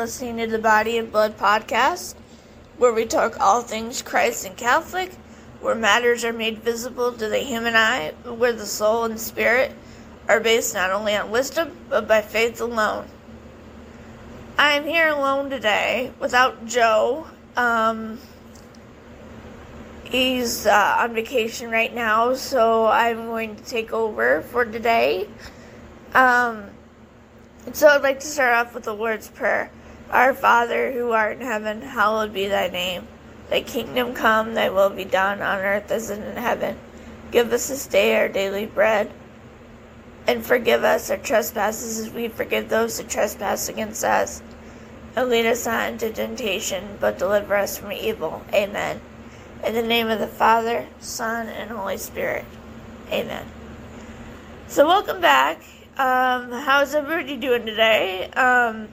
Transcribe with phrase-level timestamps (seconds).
[0.00, 2.14] listening to the Body and Blood podcast,
[2.78, 5.12] where we talk all things Christ and Catholic,
[5.60, 9.72] where matters are made visible to the human eye, where the soul and spirit
[10.26, 13.04] are based not only on wisdom, but by faith alone.
[14.56, 17.26] I am here alone today without Joe.
[17.54, 18.18] Um,
[20.04, 25.28] he's uh, on vacation right now, so I'm going to take over for today.
[26.14, 26.70] Um,
[27.74, 29.70] so I'd like to start off with the Lord's Prayer.
[30.10, 33.06] Our Father, who art in heaven, hallowed be thy name.
[33.48, 36.78] Thy kingdom come, thy will be done on earth as in heaven.
[37.30, 39.12] Give us this day our daily bread,
[40.26, 44.42] and forgive us our trespasses as we forgive those who trespass against us.
[45.14, 48.42] And lead us not into temptation, but deliver us from evil.
[48.52, 49.00] Amen.
[49.64, 52.44] In the name of the Father, Son, and Holy Spirit.
[53.12, 53.46] Amen.
[54.68, 55.62] So welcome back.
[55.98, 58.30] Um, how's everybody doing today?
[58.30, 58.88] Um,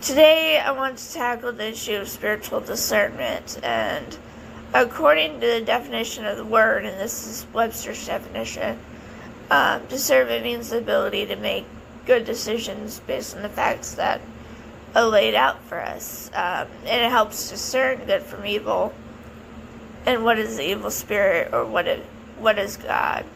[0.00, 4.16] today I want to tackle the issue of spiritual discernment, and
[4.72, 8.78] according to the definition of the word, and this is Webster's definition,
[9.50, 11.66] um, discernment means the ability to make
[12.06, 14.20] good decisions based on the facts that
[14.94, 18.94] are laid out for us, um, and it helps discern good from evil,
[20.06, 22.04] and what is the evil spirit or what is
[22.38, 23.26] what is God.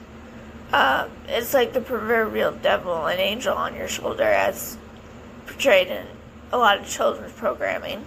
[0.72, 4.78] Um, it's like the proverbial devil and angel on your shoulder, as
[5.46, 6.06] portrayed in
[6.52, 8.04] a lot of children's programming.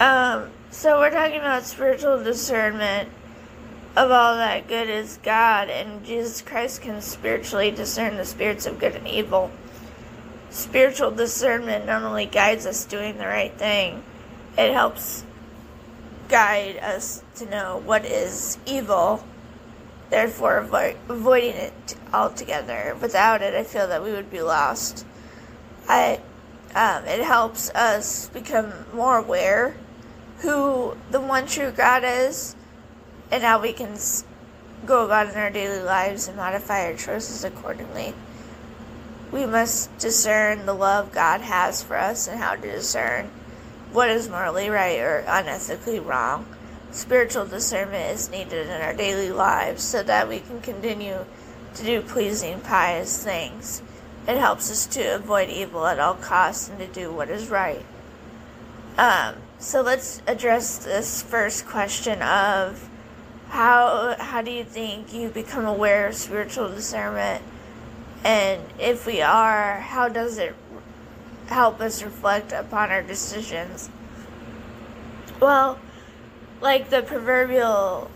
[0.00, 3.08] Um, so we're talking about spiritual discernment
[3.96, 8.78] of all that good is God, and Jesus Christ can spiritually discern the spirits of
[8.78, 9.50] good and evil.
[10.50, 14.02] Spiritual discernment not only guides us doing the right thing,
[14.58, 15.24] it helps
[16.28, 19.24] guide us to know what is evil
[20.10, 22.96] therefore avoid, avoiding it altogether.
[23.00, 25.04] Without it, I feel that we would be lost.
[25.88, 26.20] I,
[26.74, 29.76] um, it helps us become more aware
[30.38, 32.56] who the one true God is,
[33.30, 33.96] and how we can
[34.86, 38.14] go about in our daily lives and modify our choices accordingly.
[39.32, 43.30] We must discern the love God has for us and how to discern
[43.92, 46.46] what is morally right or unethically wrong
[46.94, 51.26] spiritual discernment is needed in our daily lives so that we can continue
[51.74, 53.82] to do pleasing, pious things.
[54.26, 57.84] It helps us to avoid evil at all costs and to do what is right.
[58.96, 62.88] Um, so let's address this first question of
[63.48, 67.42] how how do you think you become aware of spiritual discernment,
[68.24, 70.54] and if we are, how does it
[71.46, 73.90] help us reflect upon our decisions?
[75.40, 75.78] Well
[76.64, 78.10] like the proverbial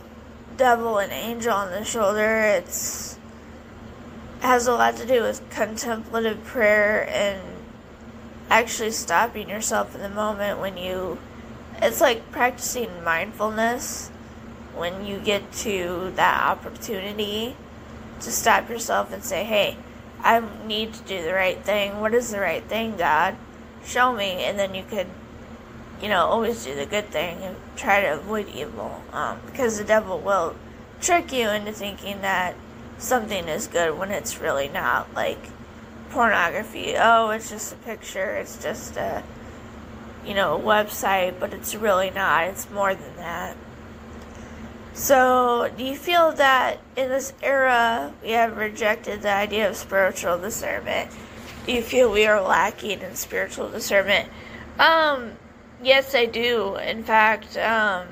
[0.57, 2.41] devil and angel on the shoulder.
[2.41, 3.18] It's
[4.41, 7.41] has a lot to do with contemplative prayer and
[8.51, 11.19] actually stopping yourself in the moment when you
[11.81, 14.09] it's like practicing mindfulness
[14.75, 17.57] when you get to that opportunity
[18.21, 19.77] to stop yourself and say, "Hey,
[20.21, 22.01] I need to do the right thing.
[22.01, 23.37] What is the right thing, God?
[23.85, 25.07] Show me." And then you could
[26.01, 29.03] you know, always do the good thing and try to avoid evil.
[29.13, 30.55] Um, because the devil will
[31.01, 32.55] trick you into thinking that
[32.99, 35.15] something is good when it's really not.
[35.15, 35.39] Like
[36.11, 36.95] pornography.
[36.97, 38.37] Oh, it's just a picture.
[38.37, 39.23] It's just a,
[40.25, 42.45] you know, a website, but it's really not.
[42.45, 43.57] It's more than that.
[44.95, 50.39] So, do you feel that in this era we have rejected the idea of spiritual
[50.39, 51.11] discernment?
[51.67, 54.29] Do you feel we are lacking in spiritual discernment?
[54.79, 55.33] Um,
[55.83, 56.77] Yes, I do.
[56.77, 58.09] In fact, um,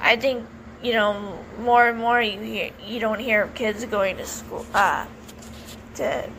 [0.00, 0.44] I think
[0.82, 4.64] you know more and more you hear, you don't hear of kids going to school,
[4.74, 5.06] uh,
[5.94, 6.30] to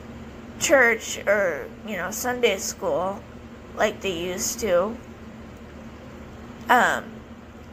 [0.59, 3.22] church or you know Sunday school
[3.75, 4.96] like they used to.
[6.69, 7.05] Um,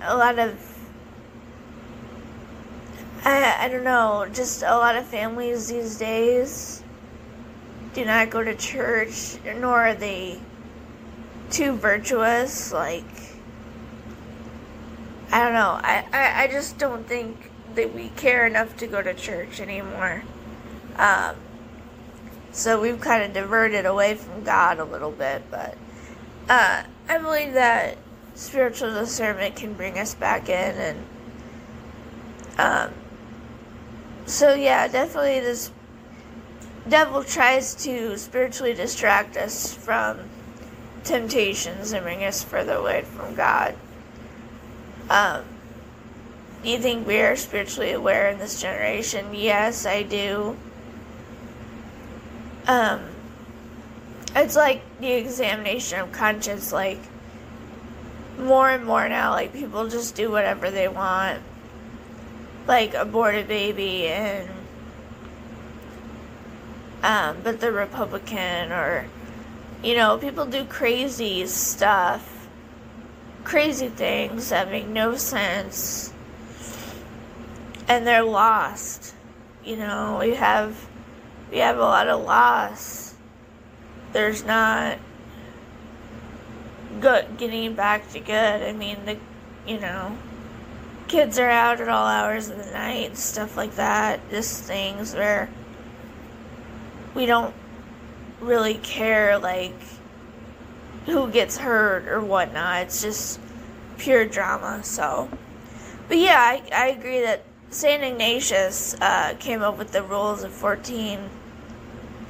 [0.01, 0.59] a lot of
[3.25, 6.83] I I don't know, just a lot of families these days
[7.97, 10.39] do not go to church, nor are they
[11.51, 12.71] too virtuous.
[12.73, 13.05] Like,
[15.33, 15.81] I don't know.
[15.83, 20.23] I, I, I just don't think that we care enough to go to church anymore.
[20.97, 21.37] Um,
[22.53, 25.77] so we've kind of diverted away from God a little bit, but
[26.49, 27.99] uh, I believe that
[28.35, 31.05] spiritual discernment can bring us back in, and
[32.59, 32.95] um,
[34.25, 35.71] so yeah, definitely this
[36.89, 40.21] devil tries to spiritually distract us from
[41.05, 43.77] temptations and bring us further away from God.
[45.09, 45.45] Um,
[46.63, 49.35] do you think we are spiritually aware in this generation?
[49.35, 50.57] Yes, I do.
[52.67, 53.01] Um,
[54.35, 56.99] it's like the examination of conscience, like
[58.39, 61.41] more and more now, like people just do whatever they want.
[62.67, 64.49] Like abort a baby and
[67.03, 69.07] um, but the Republican or
[69.83, 72.36] you know, people do crazy stuff,
[73.47, 76.13] crazy things that make no sense,
[77.87, 79.15] and they're lost.
[79.65, 80.89] You know, we have
[81.53, 83.15] we have a lot of loss.
[84.13, 84.99] There's not
[87.01, 88.63] good getting back to good.
[88.63, 89.17] I mean, the
[89.65, 90.19] you know,
[91.07, 94.29] kids are out at all hours of the night, stuff like that.
[94.29, 95.49] Just things where
[97.15, 97.55] we don't
[98.41, 99.73] really care like
[101.07, 102.83] who gets hurt or whatnot.
[102.83, 103.41] It's just
[103.97, 104.83] pure drama.
[104.85, 105.29] So,
[106.09, 110.53] but yeah, I, I agree that Saint Ignatius uh, came up with the rules of
[110.53, 111.21] 14,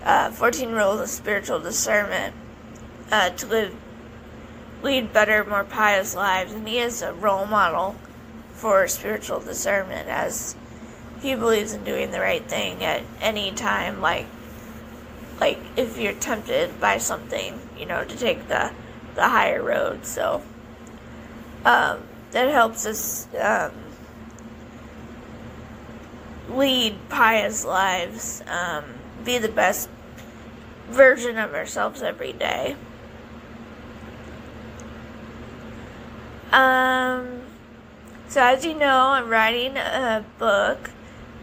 [0.05, 2.35] uh, 14 rules of spiritual discernment
[3.11, 3.75] uh, to live,
[4.83, 7.97] lead better, more pious lives, and he is a role model
[8.53, 10.57] for spiritual discernment as
[11.21, 14.27] he believes in doing the right thing at any time, like
[15.41, 18.73] like if you're tempted by something, you know, to take the
[19.15, 20.05] the higher road.
[20.07, 20.43] So
[21.65, 23.73] um, that helps us um,
[26.49, 28.85] lead pious lives, um,
[29.25, 29.89] be the best
[30.89, 32.77] version of ourselves every day.
[36.53, 37.43] Um,
[38.29, 40.91] so as you know, I'm writing a book,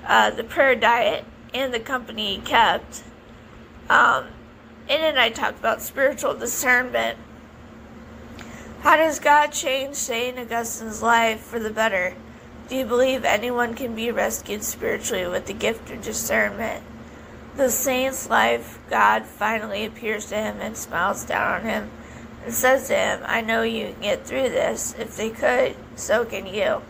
[0.07, 3.03] uh, The Prayer Diet and the Company Kept.
[3.89, 4.27] Um,
[4.87, 7.17] in it, I talked about spiritual discernment.
[8.81, 10.37] How does God change St.
[10.37, 12.15] Augustine's life for the better?
[12.67, 16.83] Do you believe anyone can be rescued spiritually with the gift of discernment?
[17.55, 21.91] The saint's life, God finally appears to him and smiles down on him
[22.43, 24.95] and says to him, I know you can get through this.
[24.97, 26.81] If they could, so can you.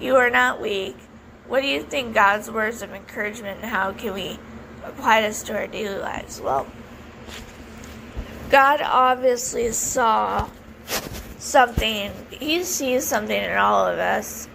[0.00, 0.96] You are not weak.
[1.46, 4.38] What do you think God's words of encouragement and how can we
[4.88, 6.40] apply this to our daily lives?
[6.40, 6.66] Well,
[8.50, 10.48] God obviously saw
[11.38, 14.48] something, He sees something in all of us.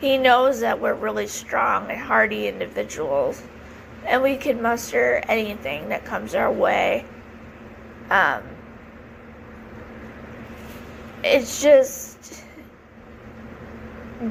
[0.00, 3.42] He knows that we're really strong and hardy individuals,
[4.06, 7.04] and we can muster anything that comes our way.
[8.10, 8.42] Um,
[11.24, 12.44] it's just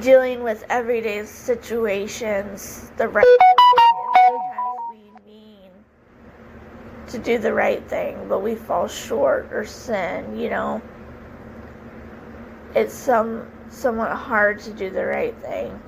[0.00, 3.38] dealing with everyday situations the right
[7.08, 10.82] to do the right thing, but we fall short or sin, you know.
[12.74, 15.80] It's some somewhat hard to do the right thing.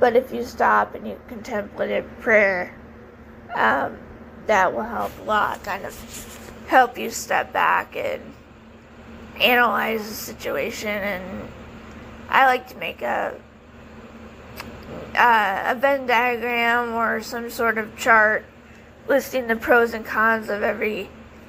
[0.00, 2.74] But if you stop and you contemplative prayer,
[3.54, 3.98] um,
[4.46, 8.20] that will help a lot, kind of help you step back and
[9.40, 10.88] analyze the situation.
[10.88, 11.48] And
[12.28, 13.40] I like to make a
[15.16, 18.44] uh, a Venn diagram or some sort of chart
[19.06, 21.08] listing the pros and cons of every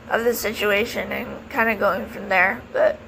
[0.09, 2.61] of the situation and kind of going from there.
[2.71, 2.99] But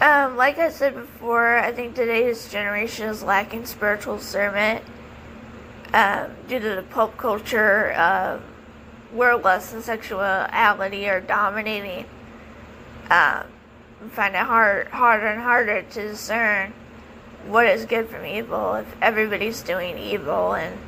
[0.00, 4.84] um, like I said before, I think today's generation is lacking spiritual discernment
[5.92, 8.38] um, due to the pulp culture, uh,
[9.12, 12.06] where lust and sexuality are dominating.
[13.10, 13.44] Um,
[14.10, 16.72] find it hard, harder and harder to discern
[17.46, 20.78] what is good from evil if everybody's doing evil and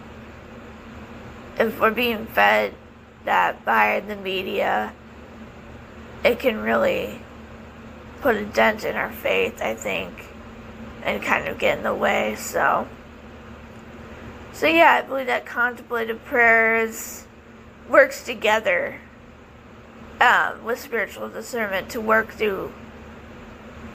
[1.59, 2.75] if we're being fed
[3.25, 4.93] that by the media,
[6.25, 7.21] it can really
[8.21, 10.13] put a dent in our faith, I think,
[11.03, 12.37] and kind of get in the way.
[12.37, 12.89] So,
[14.53, 17.27] so yeah, I believe that contemplative prayers
[17.89, 19.01] works together
[20.21, 22.73] um, with spiritual discernment to work through,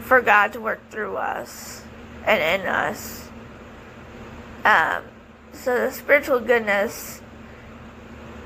[0.01, 1.83] for God to work through us
[2.25, 3.29] and in us.
[4.65, 5.03] Um,
[5.53, 7.21] so the spiritual goodness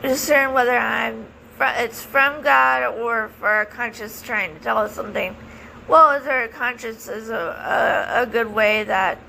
[0.02, 1.28] discern whether I'm
[1.62, 5.36] it's from God or for our conscience trying to tell us something.
[5.88, 9.20] Well, is our conscience is a, a, a good way that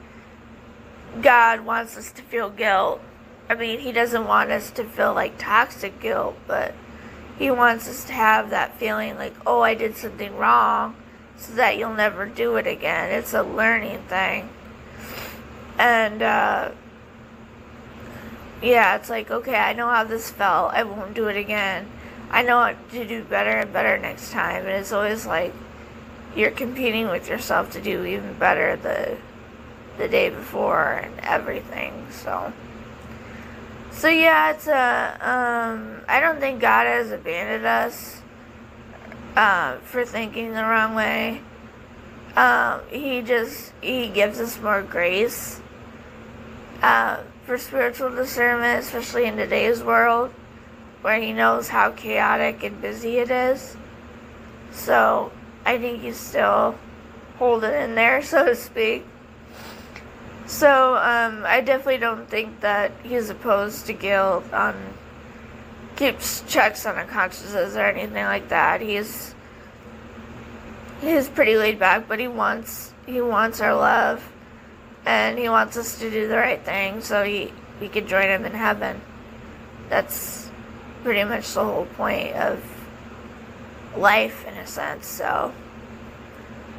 [1.20, 3.00] God wants us to feel guilt.
[3.50, 6.74] I mean, He doesn't want us to feel like toxic guilt, but
[7.38, 10.96] He wants us to have that feeling like, oh, I did something wrong,
[11.36, 13.10] so that you'll never do it again.
[13.10, 14.48] It's a learning thing.
[15.78, 16.70] And, uh,
[18.62, 20.72] yeah, it's like, okay, I know how this felt.
[20.72, 21.88] I won't do it again.
[22.30, 24.64] I know to do better and better next time.
[24.64, 25.52] And it's always like
[26.34, 29.16] you're competing with yourself to do even better the
[29.98, 32.06] the day before and everything.
[32.10, 32.52] So
[33.90, 35.18] So yeah, it's a.
[35.20, 38.20] Um, I don't think God has abandoned us
[39.36, 41.42] uh, for thinking the wrong way.
[42.36, 45.60] Um, he just he gives us more grace
[46.82, 47.18] uh,
[47.52, 50.30] for spiritual discernment, especially in today's world,
[51.02, 53.76] where He knows how chaotic and busy it is.
[54.70, 55.30] So
[55.66, 56.78] I think He's still
[57.36, 59.04] holding in there, so to speak.
[60.46, 64.74] So um, I definitely don't think that he's opposed to guilt on
[65.96, 68.80] keeps checks on our consciences or anything like that.
[68.80, 69.34] He's
[71.02, 74.31] he's pretty laid back, but he wants he wants our love,
[75.04, 78.44] and he wants us to do the right thing so he we could join him
[78.44, 79.00] in heaven.
[79.88, 80.50] That's
[81.02, 82.62] pretty much the whole point of
[83.96, 85.06] life in a sense.
[85.06, 85.52] So.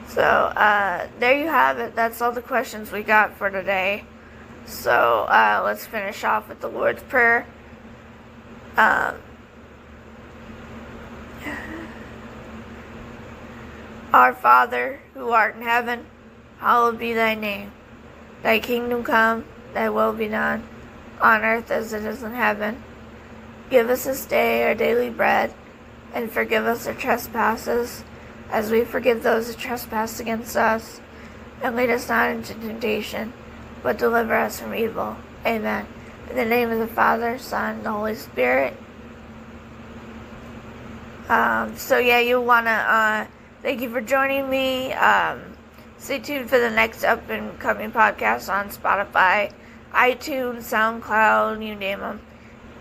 [0.09, 1.95] So, uh, there you have it.
[1.95, 4.03] That's all the questions we got for today.
[4.65, 7.47] So, uh, let's finish off with the Lord's Prayer.
[8.77, 9.15] Um,
[14.13, 16.05] Our Father, who art in heaven,
[16.59, 17.71] hallowed be thy name.
[18.43, 20.67] Thy kingdom come, thy will be done,
[21.21, 22.83] on earth as it is in heaven.
[23.69, 25.53] Give us this day our daily bread,
[26.13, 28.03] and forgive us our trespasses
[28.51, 31.00] as we forgive those who trespass against us.
[31.63, 33.31] And lead us not into temptation,
[33.81, 35.15] but deliver us from evil.
[35.45, 35.88] Amen.
[36.29, 38.75] In the name of the Father, Son, and the Holy Spirit.
[41.29, 43.27] Um, so yeah, you wanna uh,
[43.62, 44.91] thank you for joining me.
[44.91, 45.52] Um,
[46.03, 49.50] stay tuned for the next up and coming podcast on Spotify,
[49.93, 52.19] iTunes, SoundCloud, you name them.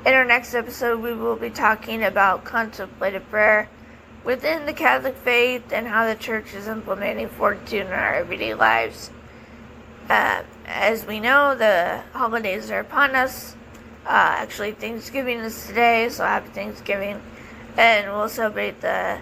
[0.04, 3.68] In our next episode, we will be talking about contemplative prayer
[4.24, 9.10] within the Catholic faith and how the Church is implementing fortitude in our everyday lives.
[10.08, 13.54] Uh, as we know, the holidays are upon us.
[14.04, 17.22] Uh, actually, Thanksgiving is today, so happy Thanksgiving.
[17.76, 19.20] And we'll celebrate the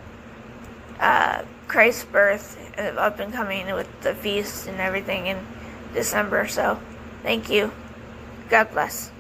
[0.99, 5.39] uh, Christ's birth and up and coming with the feast and everything in
[5.95, 6.49] December.
[6.49, 6.81] So,
[7.23, 7.71] thank you.
[8.49, 9.13] God bless.